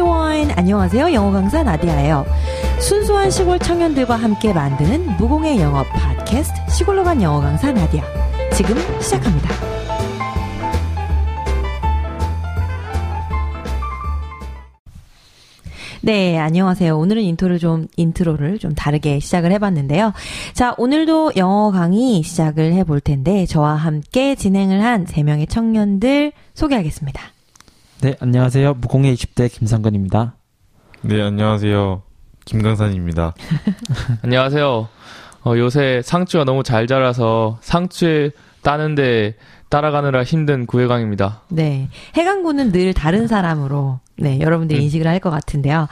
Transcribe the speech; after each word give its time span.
everyone. 0.00 0.50
안녕하세요. 0.56 1.12
영어 1.12 1.30
강사 1.30 1.62
나디아예요. 1.62 2.24
순수한 2.80 3.30
시골 3.30 3.58
청년들과 3.58 4.16
함께 4.16 4.52
만드는 4.52 5.18
무공해 5.18 5.60
영어 5.60 5.84
팟캐스트 5.84 6.70
시골로 6.70 7.04
간 7.04 7.20
영어 7.20 7.40
강사 7.40 7.70
나디아. 7.70 8.02
지금 8.54 8.76
시작합니다. 9.00 9.50
네, 16.02 16.38
안녕하세요. 16.38 16.96
오늘은 16.96 17.22
인트로를 17.22 17.58
좀, 17.58 17.86
인트로를 17.96 18.58
좀 18.58 18.74
다르게 18.74 19.20
시작을 19.20 19.52
해봤는데요. 19.52 20.14
자, 20.54 20.74
오늘도 20.78 21.32
영어 21.36 21.70
강의 21.70 22.22
시작을 22.22 22.72
해볼 22.72 23.00
텐데, 23.00 23.44
저와 23.44 23.74
함께 23.74 24.34
진행을 24.34 24.82
할 24.82 25.04
3명의 25.04 25.46
청년들 25.46 26.32
소개하겠습니다. 26.54 27.20
네, 28.02 28.16
안녕하세요. 28.18 28.74
무공의 28.74 29.14
20대 29.14 29.52
김상근입니다. 29.52 30.34
네, 31.02 31.20
안녕하세요. 31.20 32.02
김강산입니다. 32.46 33.34
안녕하세요. 34.24 34.88
어, 35.44 35.54
요새 35.58 36.00
상추가 36.02 36.44
너무 36.44 36.62
잘 36.62 36.86
자라서 36.86 37.58
상추 37.60 38.30
따는데 38.62 39.36
따라가느라 39.68 40.24
힘든 40.24 40.64
구혜강입니다. 40.64 41.42
네. 41.48 41.90
해강군은 42.16 42.72
늘 42.72 42.94
다른 42.94 43.26
사람으로, 43.26 44.00
네, 44.20 44.40
여러분들이 44.40 44.80
음. 44.80 44.84
인식을 44.84 45.06
할 45.06 45.20
것 45.20 45.28
같은데요. 45.28 45.86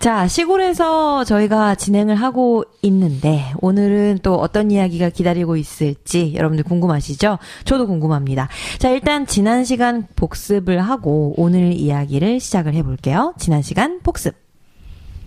자, 0.00 0.26
시골에서 0.26 1.22
저희가 1.24 1.76
진행을 1.76 2.16
하고 2.16 2.64
있는데, 2.82 3.52
오늘은 3.60 4.18
또 4.24 4.34
어떤 4.34 4.72
이야기가 4.72 5.10
기다리고 5.10 5.56
있을지 5.56 6.34
여러분들 6.34 6.64
궁금하시죠? 6.64 7.38
저도 7.64 7.86
궁금합니다. 7.86 8.48
자, 8.78 8.90
일단 8.90 9.24
지난 9.26 9.64
시간 9.64 10.08
복습을 10.16 10.80
하고 10.80 11.34
오늘 11.36 11.72
이야기를 11.72 12.40
시작을 12.40 12.74
해 12.74 12.82
볼게요. 12.82 13.34
지난 13.38 13.62
시간 13.62 14.00
복습. 14.02 14.34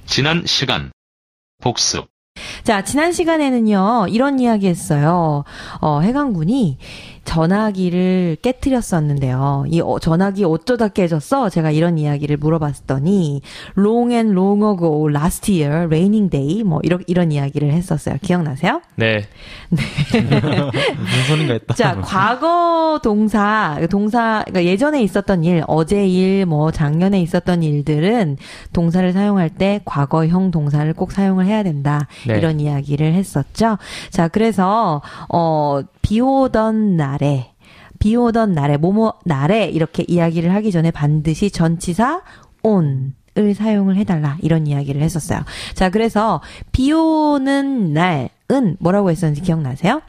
지난 0.05 0.45
시간 0.45 0.91
복습 1.61 2.05
자, 2.63 2.83
지난 2.83 3.13
시간에는요, 3.13 4.07
이런 4.09 4.39
이야기 4.39 4.67
했어요. 4.67 5.45
어, 5.79 6.01
해강군이 6.01 6.77
전화기를 7.25 8.37
깨뜨렸었는데요. 8.41 9.65
이 9.67 9.81
어, 9.81 9.99
전화기 9.99 10.45
어쩌다 10.45 10.87
깨졌어? 10.87 11.49
제가 11.49 11.71
이런 11.71 11.97
이야기를 11.97 12.37
물어봤더니, 12.37 13.41
long 13.77 14.13
and 14.13 14.31
long 14.31 14.63
ago, 14.63 15.09
last 15.09 15.51
year, 15.51 15.85
raining 15.87 16.29
day, 16.29 16.63
뭐, 16.63 16.79
이런, 16.83 17.03
이런 17.07 17.31
이야기를 17.31 17.73
했었어요. 17.73 18.15
기억나세요? 18.21 18.81
네. 18.95 19.25
무슨 19.69 21.23
소린가 21.27 21.53
했다. 21.53 21.73
자, 21.73 21.99
과거 22.01 22.99
동사, 23.03 23.79
동사, 23.89 24.43
그러니까 24.45 24.63
예전에 24.63 25.01
있었던 25.01 25.43
일, 25.43 25.63
어제 25.67 26.07
일, 26.07 26.45
뭐, 26.45 26.71
작년에 26.71 27.19
있었던 27.21 27.63
일들은 27.63 28.37
동사를 28.71 29.11
사용할 29.11 29.49
때 29.49 29.81
과거형 29.85 30.51
동사를 30.51 30.93
꼭 30.93 31.11
사용을 31.11 31.45
해야 31.45 31.63
된다. 31.63 32.07
네. 32.27 32.37
이런 32.37 32.59
이야기를 32.59 33.13
했었죠. 33.13 33.77
자, 34.11 34.27
그래서, 34.27 35.01
어, 35.29 35.81
비 36.01 36.21
오던 36.21 36.97
날 36.97 37.14
에, 37.23 37.51
비 37.99 38.15
오던 38.15 38.53
날에, 38.53 38.77
뭐뭐 38.77 39.19
날에 39.25 39.65
이렇게 39.67 40.03
이야기를 40.07 40.53
하기 40.53 40.71
전에 40.71 40.91
반드시 40.91 41.51
전치사 41.51 42.21
on. 42.63 43.13
을 43.37 43.53
사용을 43.53 43.97
해달라 43.97 44.37
이런 44.41 44.65
이야기를 44.65 45.01
했었어요. 45.01 45.41
자, 45.73 45.89
그래서 45.89 46.41
비 46.71 46.93
오는 46.93 47.91
날은 47.91 48.77
뭐라고 48.79 49.11
했었는지 49.11 49.41
기억나세요? 49.41 50.01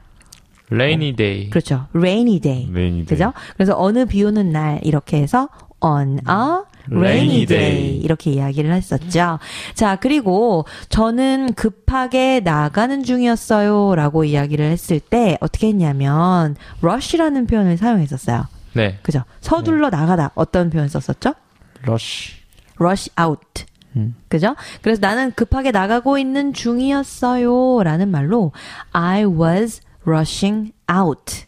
Rainy 0.70 1.16
day. 1.16 1.50
그렇죠. 1.50 1.86
rainy 1.92 2.38
day. 2.38 2.68
rainy 2.72 3.04
그죠? 3.06 3.32
그래서 3.54 3.74
어느 3.76 4.06
비 4.06 4.22
오는 4.22 4.52
날 4.52 4.80
이렇게 4.84 5.20
해서 5.20 5.48
on 5.80 6.20
a 6.28 6.62
rainy 6.90 7.46
day. 7.46 7.98
이렇게 7.98 8.32
이야기를 8.32 8.72
했었죠. 8.72 9.38
자, 9.74 9.96
그리고 9.96 10.64
저는 10.88 11.54
급하게 11.54 12.40
나가는 12.40 13.02
중이었어요라고 13.02 14.24
이야기를 14.24 14.64
했을 14.64 15.00
때 15.00 15.36
어떻게 15.40 15.68
했냐면 15.68 16.56
rush라는 16.82 17.46
표현을 17.46 17.76
사용했었어요. 17.76 18.46
네. 18.74 18.98
그죠? 19.02 19.22
서둘러 19.40 19.90
나가다 19.90 20.32
어떤 20.34 20.70
표현 20.70 20.88
썼었죠? 20.88 21.34
러쉬. 21.82 22.34
rush 22.78 23.10
out. 23.20 23.64
음. 23.96 24.14
그죠? 24.28 24.54
그래서 24.82 25.00
나는 25.00 25.32
급하게 25.32 25.70
나가고 25.70 26.18
있는 26.18 26.52
중이었어요. 26.52 27.82
라는 27.82 28.10
말로 28.10 28.52
I 28.92 29.24
was 29.24 29.80
rushing 30.04 30.72
out. 30.92 31.44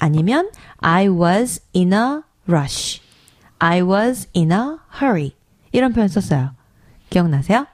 아니면 0.00 0.50
I 0.78 1.08
was 1.08 1.62
in 1.74 1.92
a 1.92 2.20
rush. 2.48 3.01
I 3.62 3.80
was 3.80 4.28
in 4.34 4.50
a 4.50 4.78
hurry. 5.00 5.34
이런 5.70 5.92
표현 5.92 6.08
썼어요. 6.08 6.50
기억나세요? 7.10 7.66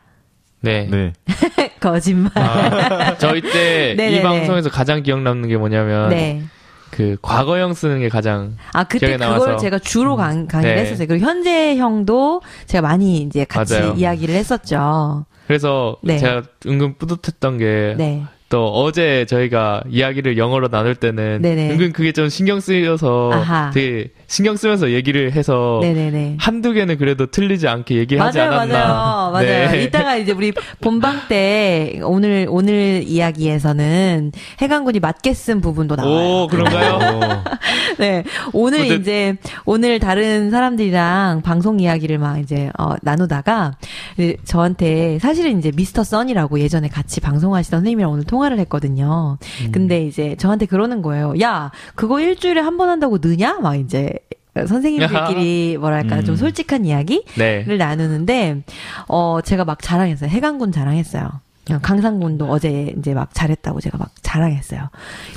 네. 0.61 0.87
네. 0.91 1.15
거짓말. 1.81 2.31
아, 2.37 3.17
저희 3.17 3.41
때 3.41 3.95
네네네. 3.97 4.17
이 4.21 4.23
방송에서 4.23 4.69
가장 4.69 5.03
기억 5.03 5.23
남는 5.23 5.49
게 5.49 5.57
뭐냐면 5.57 6.11
네. 6.11 6.43
그 6.91 7.17
과거형 7.23 7.73
쓰는 7.73 8.01
게 8.01 8.11
가장 8.11 8.59
아, 8.75 8.85
그때 8.85 9.17
기억에 9.17 9.33
그걸. 9.33 9.57
제가 9.57 9.79
주로 9.79 10.17
강, 10.17 10.47
강의를 10.47 10.77
네. 10.77 10.83
했었어요. 10.83 11.07
그리고 11.07 11.25
현재형도 11.25 12.43
제가 12.67 12.87
많이 12.87 13.23
이제 13.23 13.45
같이 13.47 13.81
맞아요. 13.81 13.95
이야기를 13.95 14.35
했었죠. 14.35 15.25
그래서 15.49 15.97
네. 16.03 16.19
제가 16.19 16.43
은근 16.67 16.99
뿌듯했던 16.99 17.57
게 17.59 17.95
네. 17.97 18.23
또 18.51 18.67
어제 18.73 19.27
저희가 19.27 19.83
이야기를 19.91 20.39
영어로 20.39 20.69
나눌 20.69 20.95
때는 20.95 21.43
네네. 21.43 21.71
은근 21.71 21.93
그게 21.93 22.13
좀 22.13 22.31
신경 22.31 22.61
쓰여서 22.61 23.31
아하. 23.33 23.71
되게 23.75 24.09
신경 24.27 24.57
쓰면서 24.57 24.91
얘기를 24.93 25.33
해서 25.33 25.81
네네네. 25.83 26.37
한두 26.41 26.73
개는 26.73 26.97
그래도 26.97 27.27
틀리지 27.27 27.69
않게 27.69 27.97
얘기하지 27.97 28.39
맞아요, 28.39 28.53
않았나. 28.53 28.79
맞아요, 28.79 29.33
맞아요. 29.33 29.71
네. 29.71 29.83
이따가 29.85 30.17
이제 30.17 30.33
우리 30.33 30.53
본방 30.81 31.29
때 31.29 32.01
오늘 32.03 32.47
오늘 32.49 33.03
이야기에서는 33.07 34.33
해강군이 34.63 35.01
맞게 35.01 35.35
쓴 35.35 35.61
부분도 35.61 35.97
나와요. 35.97 36.15
오, 36.45 36.47
그런가요? 36.47 37.43
네, 37.99 38.25
오늘 38.55 38.79
근데- 38.89 38.95
이제 38.95 39.37
오늘 39.67 39.99
다른 39.99 40.51
사람들이랑 40.51 41.43
방송 41.43 41.81
이야기를 41.81 42.17
막 42.17 42.39
이제 42.39 42.71
어, 42.79 42.95
나누다가 43.03 43.73
이제 44.17 44.37
저한테 44.45 45.19
사실 45.21 45.38
은 45.47 45.59
이제 45.59 45.71
미스터 45.75 46.05
선이라고 46.05 46.61
예전에 46.61 46.89
같이 46.89 47.21
방송하시던 47.21 47.79
선생님이랑 47.81 48.11
오늘 48.11 48.25
통화를 48.25 48.59
했거든요. 48.61 49.39
음. 49.65 49.73
근데 49.73 50.05
이제 50.05 50.37
저한테 50.37 50.67
그러는 50.67 51.03
거예요. 51.03 51.35
야, 51.41 51.71
그거 51.95 52.21
일주일에 52.21 52.61
한 52.61 52.77
번 52.79 52.89
한다고 52.89 53.19
느냐? 53.21 53.59
막 53.61 53.75
이제 53.77 54.11
선생님들끼리 54.67 55.77
뭐랄까 55.79 56.23
좀 56.23 56.35
음. 56.35 56.37
솔직한 56.37 56.85
이야기 56.85 57.25
네. 57.37 57.63
를 57.65 57.79
나누는데 57.79 58.63
어 59.09 59.41
제가 59.45 59.65
막 59.65 59.83
자랑했어요. 59.83 60.31
해강군 60.31 60.73
자랑했어요. 60.73 61.29
어, 61.71 61.79
강상군도 61.83 62.47
어제 62.49 62.95
이제 62.99 63.13
막 63.15 63.35
잘했다고 63.35 63.81
제가 63.81 63.99
막 63.99 64.11
자랑했어요. 64.23 64.89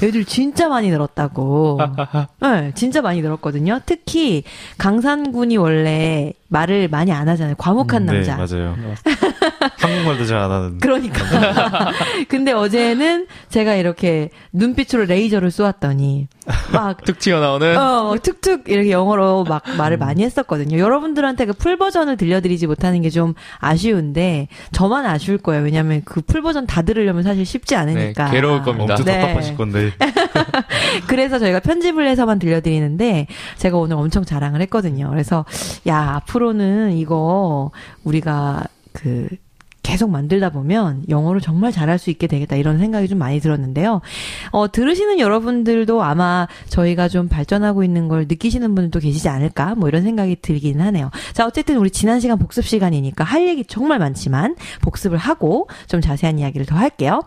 얘들 0.02 0.24
진짜 0.26 0.70
많이 0.70 0.90
늘었다고. 0.90 1.80
네, 2.42 2.72
진짜 2.74 3.02
많이 3.02 3.22
늘었거든요. 3.22 3.80
특히 3.86 4.44
강산군이 4.78 5.58
원래 5.58 6.34
말을 6.52 6.90
많이 6.90 7.14
안 7.14 7.30
하잖아요. 7.30 7.56
과묵한 7.58 8.06
네, 8.06 8.14
남자. 8.26 8.36
맞아요. 8.36 8.76
한국말도 9.80 10.26
잘 10.26 10.38
안 10.42 10.52
하는. 10.52 10.78
그러니까. 10.80 11.24
근데 12.28 12.52
어제는 12.52 13.28
제가 13.50 13.76
이렇게 13.76 14.30
눈빛으로 14.52 15.06
레이저를 15.06 15.50
쏘았더니 15.50 16.28
막 16.74 17.04
툭 17.06 17.20
튀어나오는 17.20 17.78
어, 17.78 18.16
툭툭 18.22 18.64
이렇게 18.68 18.92
영어로 18.92 19.46
막 19.46 19.64
말을 19.78 19.98
많이 19.98 20.24
했었거든요. 20.24 20.78
여러분들한테 20.78 21.46
그 21.46 21.54
full 21.62 21.78
버전을 21.78 22.18
들려드리지 22.18 22.68
못하는 22.68 23.02
게 23.02 23.12
좀 23.12 23.34
아쉬운데 23.60 24.48
저만 24.72 25.06
아쉬울 25.06 25.38
거예요. 25.38 25.64
왜냐면 25.64 26.02
그 26.06 26.22
full 26.22 26.42
버전 26.42 26.66
다 26.66 26.82
들으려면 26.82 27.24
사실 27.24 27.46
쉽지 27.46 27.76
않으니까. 27.76 28.26
네, 28.26 28.32
괴로울 28.32 28.62
겁니다. 28.64 28.94
엄청 28.96 29.06
네. 29.06 29.20
답답하실 29.22 29.58
건데. 29.58 29.92
그래서 31.08 31.40
저희가 31.40 31.59
편집을 31.59 32.08
해서만 32.08 32.40
들려드리는데 32.40 33.28
제가 33.58 33.78
오늘 33.78 33.96
엄청 33.97 34.24
자랑을 34.24 34.62
했거든요. 34.62 35.09
그래서 35.09 35.46
야 35.88 36.16
앞으로는 36.16 36.94
이거 36.94 37.72
우리가 38.03 38.64
그 38.94 39.28
계속 39.84 40.09
만들다 40.11 40.50
보면 40.52 41.03
영어를 41.09 41.41
정말 41.41 41.72
잘할 41.72 41.97
수 41.97 42.09
있게 42.11 42.28
되겠다 42.28 42.56
이런 42.56 42.78
생각이 42.78 43.08
좀 43.08 43.17
많이 43.17 43.40
들었는데요. 43.40 44.02
어, 44.52 44.72
들으시는 44.72 45.20
여러분들도 45.20 46.03
아마 46.03 46.47
저희가 46.70 47.08
좀 47.08 47.28
발전하고 47.28 47.84
있는 47.84 48.08
걸 48.08 48.26
느끼시는 48.28 48.76
분들도 48.76 49.00
계시지 49.00 49.28
않을까 49.28 49.76
뭐 49.76 49.90
이런 49.90 50.03
생각이 50.03 50.38
들기는 50.41 50.85
하네요. 50.85 51.09
자 51.34 51.46
어쨌든 51.46 51.78
우리 51.78 51.90
지난 51.90 52.20
시간 52.20 52.38
복습 52.38 52.66
시간이니까 52.66 53.23
할 53.23 53.47
얘기 53.47 53.66
정말 53.66 54.00
많지만 54.00 54.56
복습을 54.82 55.17
하고 55.17 55.67
좀 55.88 56.00
자세한 56.00 56.38
이야기를 56.40 56.66
더 56.66 56.76
할게요. 56.76 57.23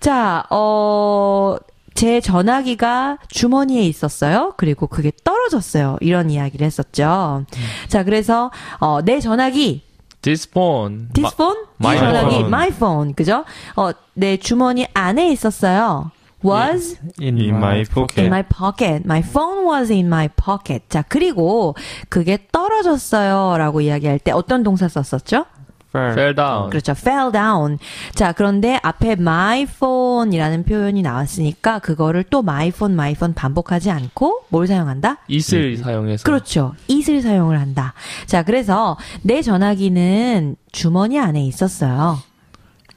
자 0.00 0.44
어. 0.50 1.56
제 1.94 2.20
전화기가 2.20 3.18
주머니에 3.28 3.82
있었어요. 3.82 4.54
그리고 4.56 4.86
그게 4.86 5.12
떨어졌어요. 5.24 5.98
이런 6.00 6.30
이야기를 6.30 6.66
했었죠. 6.66 7.44
자, 7.88 8.04
그래서, 8.04 8.50
어, 8.78 9.02
내 9.02 9.20
전화기, 9.20 9.82
this 10.22 10.48
phone. 10.48 11.08
this 11.12 11.34
phone? 11.34 11.58
이 11.80 11.84
my 11.84 11.98
전화기, 11.98 12.26
phone. 12.28 12.46
my 12.46 12.68
phone. 12.68 13.14
그죠? 13.14 13.44
어, 13.76 13.90
내 14.14 14.36
주머니 14.36 14.86
안에 14.94 15.30
있었어요. 15.32 16.10
was 16.42 16.98
In, 17.20 17.36
In 17.38 17.56
my 17.56 17.84
pocket. 17.84 18.20
in 18.20 18.26
my 18.28 18.42
pocket. 18.42 19.02
My 19.04 19.20
phone 19.20 19.66
was 19.66 19.92
in 19.92 20.06
my 20.06 20.28
pocket. 20.28 20.84
자, 20.88 21.02
그리고 21.06 21.74
그게 22.08 22.38
떨어졌어요. 22.50 23.58
라고 23.58 23.82
이야기할 23.82 24.18
때 24.18 24.32
어떤 24.32 24.62
동사 24.62 24.88
썼었죠? 24.88 25.44
Fell. 25.92 26.12
fell 26.12 26.34
down. 26.34 26.70
그렇죠. 26.70 26.92
fell 26.92 27.32
down. 27.32 27.78
자, 28.14 28.32
그런데 28.32 28.78
앞에 28.82 29.12
my 29.12 29.62
phone이라는 29.62 30.64
표현이 30.64 31.02
나왔으니까 31.02 31.80
그거를 31.80 32.24
또 32.30 32.38
my 32.40 32.68
phone, 32.68 32.94
my 32.94 33.12
phone 33.12 33.34
반복하지 33.34 33.90
않고 33.90 34.44
뭘 34.48 34.66
사용한다? 34.66 35.18
it을 35.28 35.76
사용해서. 35.76 36.24
그렇죠. 36.24 36.74
it을 36.88 37.22
사용을 37.22 37.58
한다. 37.58 37.94
자, 38.26 38.42
그래서 38.44 38.96
내 39.22 39.42
전화기는 39.42 40.56
주머니 40.72 41.18
안에 41.18 41.42
있었어요. 41.44 42.18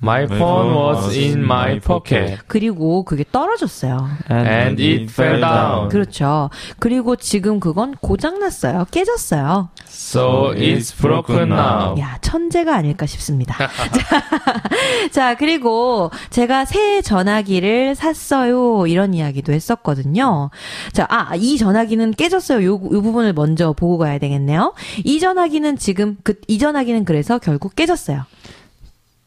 My 0.04 0.26
phone 0.26 0.76
was 0.76 1.18
in 1.18 1.40
my 1.40 1.80
pocket. 1.80 2.40
그리고 2.48 3.04
그게 3.04 3.24
떨어졌어요. 3.32 4.10
And 4.30 4.84
it 4.84 5.04
fell 5.04 5.40
down. 5.40 5.88
그렇죠. 5.88 6.50
그리고 6.80 7.16
지금 7.16 7.62
그건 7.62 7.96
고장났어요. 7.96 8.88
깨졌어요. 8.92 9.70
So 9.88 10.54
it's 10.56 10.94
broken 11.00 11.54
now. 11.54 11.98
야, 12.00 12.18
천재가 12.22 12.76
아닐까 12.76 13.06
싶습니다. 13.06 13.56
자, 13.94 14.24
자, 15.12 15.36
그리고 15.36 16.12
제가 16.32 16.66
새 16.66 17.02
전화기를 17.02 17.96
샀어요. 17.96 18.86
이런 18.88 19.14
이야기도 19.14 19.54
했었거든요. 19.54 20.50
자, 20.92 21.08
아, 21.10 21.34
이 21.36 21.58
전화기는 21.58 22.12
깨졌어요. 22.12 22.66
요, 22.68 22.74
요 22.74 23.02
부분을 23.02 23.32
먼저 23.32 23.72
보고 23.72 23.98
가야 23.98 24.18
되겠네요. 24.20 24.74
이 25.06 25.22
전화기는 25.22 25.78
지금, 25.78 26.18
그, 26.24 26.36
이 26.50 26.58
전화기는 26.58 27.06
그래서 27.06 27.40
결국 27.40 27.76
깨졌어요. 27.76 28.26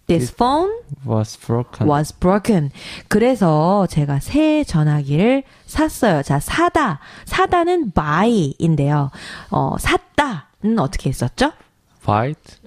This 0.07 0.33
phone 0.33 0.71
Was 1.05 1.37
broken. 1.37 1.89
was 1.89 2.13
broken. 2.13 2.71
그래서 3.09 3.87
제가 3.91 4.21
새 4.21 4.63
전화기를 4.65 5.43
샀어요. 5.67 6.23
자, 6.23 6.39
사다. 6.39 7.01
사다는 7.25 7.91
buy인데요. 7.93 9.11
어, 9.51 9.77
샀다는 9.79 10.79
어떻게 10.79 11.09
했었죠? 11.11 11.53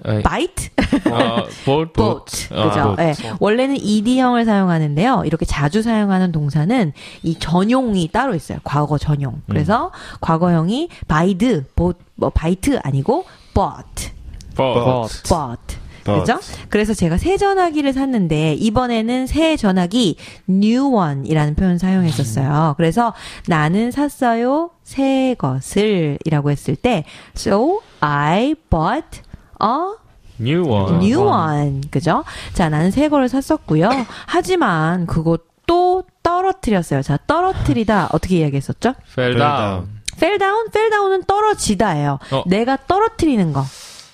에, 0.06 0.22
bite? 0.22 0.70
어, 1.10 1.46
boat. 1.64 1.94
boat. 1.94 2.48
어, 2.54 2.70
그죠? 2.70 2.96
예. 3.00 3.14
원래는 3.40 3.78
ed형을 3.80 4.44
사용하는데요. 4.44 5.24
이렇게 5.26 5.46
자주 5.46 5.82
사용하는 5.82 6.34
동사는 6.34 6.92
이 7.24 7.40
전용이 7.40 8.10
따로 8.10 8.36
있어요. 8.36 8.58
과거 8.66 8.98
전용. 8.98 9.42
그래서 9.48 9.92
과거형이 10.20 10.90
buyed, 11.08 11.64
bought, 11.78 12.04
뭐 12.16 12.30
bite 12.32 12.80
아니고 12.84 13.24
bought. 13.54 14.12
boat. 14.58 14.84
bought. 14.84 15.24
Bought. 15.24 15.79
그죠? 16.20 16.40
그래서 16.70 16.94
제가 16.94 17.18
새 17.18 17.38
전화기를 17.38 17.94
샀는데 17.94 18.54
이번에는 18.54 19.28
새 19.28 19.56
전화기 19.58 20.18
new 20.50 20.94
one이라는 20.96 21.56
표현 21.56 21.78
사용했었어요. 21.78 22.76
그래서 22.78 23.14
나는 23.48 23.92
샀어요 23.92 24.72
새 24.84 25.36
것을이라고 25.38 26.52
했을 26.52 26.76
때 26.76 27.04
so 27.36 27.82
I 28.00 28.56
bought 28.70 29.22
a 29.62 29.98
New 30.42 30.64
one. 30.66 31.06
new 31.06 31.20
one. 31.22 31.82
그죠? 31.92 32.24
자, 32.54 32.70
나는 32.70 32.92
새 32.92 33.10
거를 33.10 33.28
샀었고요. 33.28 33.90
하지만 34.26 35.06
그거 35.06 35.38
또 35.66 36.04
떨어뜨렸어요. 36.24 37.02
자, 37.02 37.18
떨어뜨리다 37.28 38.10
어떻게 38.14 38.38
이야기했었죠? 38.38 38.94
Fell 39.12 39.34
Fell 39.34 39.38
down. 39.38 39.90
fell 40.16 40.38
down, 40.40 40.68
fell 40.70 40.90
down은 40.90 41.24
떨어지다예요. 41.26 42.20
어. 42.32 42.44
내가 42.48 42.78
떨어뜨리는 42.88 43.52
거. 43.54 43.66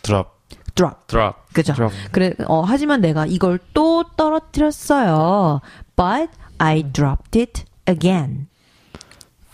drop. 0.02 0.35
Drop. 0.76 1.08
Drop. 1.08 1.38
그죠? 1.54 1.74
Drop. 1.74 1.96
그래, 2.12 2.34
어, 2.48 2.62
하지만 2.62 3.02
내가 3.02 3.26
이걸 3.26 3.60
또 3.74 4.04
떨어뜨렸어요. 4.18 5.62
But 5.96 6.30
I 6.58 6.84
dropped 6.84 7.40
it 7.40 7.64
again. 7.88 8.48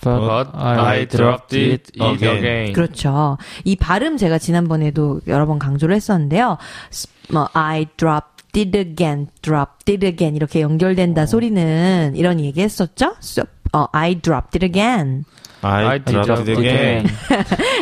But 0.04 0.50
I 0.54 1.06
dropped 1.06 1.56
it 1.56 1.92
again. 2.02 2.38
again. 2.38 2.74
그렇죠. 2.74 3.38
이 3.64 3.76
발음 3.76 4.18
제가 4.18 4.40
지난번에도 4.40 5.22
여러 5.28 5.46
번 5.46 5.60
강조를 5.60 5.96
했었는데요. 5.96 6.58
스- 6.90 7.08
뭐, 7.32 7.48
I 7.54 7.86
dropped 7.98 8.60
it 8.60 8.76
again, 8.78 9.28
dropped 9.44 9.92
it 9.92 10.04
again 10.06 10.36
이렇게 10.36 10.62
연결된다 10.62 11.28
소리는 11.28 12.14
이런 12.16 12.40
얘기 12.40 12.62
했었죠? 12.62 13.16
So, 13.22 13.44
어, 13.74 13.88
I 13.94 14.16
dropped 14.20 14.56
it 14.56 14.66
again. 14.66 15.26
I, 15.64 15.86
I 15.86 16.00
dropped 16.00 16.50
it 16.52 16.60
again. 16.60 17.08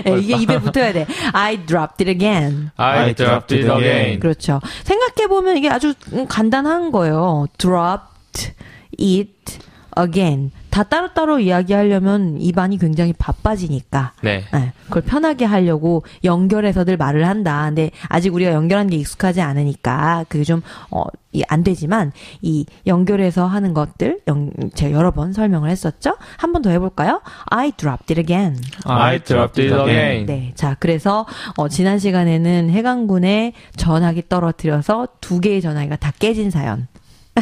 예, 0.05 0.19
이게 0.19 0.35
입에 0.35 0.59
붙어야 0.59 0.91
돼. 0.91 1.05
I 1.31 1.65
dropped 1.65 2.03
it 2.03 2.09
again. 2.09 2.71
I 2.75 3.13
dropped 3.13 3.55
it 3.55 3.65
again. 3.65 4.19
그렇죠. 4.19 4.59
생각해 4.83 5.27
보면 5.27 5.57
이게 5.57 5.69
아주 5.69 5.93
음, 6.11 6.27
간단한 6.27 6.91
거예요. 6.91 7.47
dropped 7.57 8.53
it 8.99 9.59
again. 9.97 10.51
다 10.69 10.83
따로따로 10.83 11.39
이야기하려면 11.39 12.39
입안이 12.39 12.77
굉장히 12.77 13.13
바빠지니까. 13.13 14.13
네. 14.21 14.43
네, 14.53 14.73
그걸 14.85 15.01
편하게 15.03 15.45
하려고 15.45 16.03
연결해서들 16.23 16.97
말을 16.97 17.27
한다. 17.27 17.65
근데 17.65 17.91
아직 18.07 18.33
우리가 18.33 18.51
연결하는 18.53 18.89
게 18.89 18.97
익숙하지 18.97 19.41
않으니까 19.41 20.25
그게 20.29 20.43
좀, 20.43 20.61
어, 20.91 21.03
이 21.31 21.43
안 21.47 21.63
되지만 21.63 22.11
이 22.41 22.65
연결해서 22.87 23.45
하는 23.45 23.73
것들, 23.75 24.19
영, 24.27 24.49
제가 24.73 24.91
여러 24.97 25.11
번 25.11 25.31
설명을 25.31 25.69
했었죠? 25.69 26.15
한 26.37 26.51
번 26.53 26.61
더 26.63 26.69
해볼까요? 26.71 27.21
I 27.45 27.71
dropped 27.71 28.11
it 28.11 28.19
again. 28.19 28.59
I 28.85 29.19
dropped 29.19 29.61
it 29.61 29.73
again. 29.73 30.25
네. 30.25 30.51
자, 30.55 30.75
그래서, 30.79 31.25
어, 31.57 31.69
지난 31.69 31.99
시간에는 31.99 32.69
해강군의 32.71 33.53
전화기 33.75 34.23
떨어뜨려서 34.27 35.07
두 35.21 35.39
개의 35.39 35.61
전화기가 35.61 35.97
다 35.97 36.11
깨진 36.19 36.49
사연. 36.49 36.87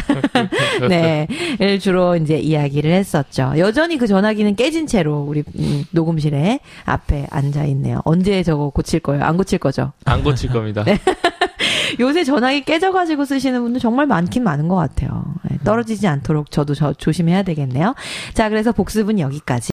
네. 0.90 1.28
를 1.60 1.80
주로 1.80 2.16
이제 2.16 2.38
이야기를 2.38 2.92
했었죠. 2.92 3.54
여전히 3.58 3.98
그 3.98 4.08
전화기는 4.08 4.56
깨진 4.56 4.88
채로 4.88 5.26
우리 5.28 5.44
음, 5.58 5.86
녹음실에 5.92 6.60
앞에 6.86 7.28
앉아 7.30 7.66
있네요. 7.66 8.02
언제 8.06 8.44
저거 8.44 8.70
고칠 8.70 9.00
거예요? 9.00 9.24
안 9.24 9.38
고칠 9.38 9.60
거죠? 9.60 9.92
안 10.06 10.24
고칠 10.24 10.50
겁니다. 10.50 10.84
요새 12.00 12.24
전화기 12.24 12.64
깨져가지고 12.64 13.26
쓰시는 13.26 13.62
분들 13.62 13.80
정말 13.80 14.06
많긴 14.06 14.44
많은 14.44 14.68
것 14.68 14.76
같아요. 14.76 15.24
네, 15.50 15.58
떨어지지 15.64 16.08
않도록 16.08 16.52
저도 16.52 16.76
저 16.76 16.94
조심해야 16.94 17.44
되겠네요. 17.44 17.96
자, 18.34 18.50
그래서 18.50 18.72
복습은 18.72 19.20
여기까지. 19.20 19.72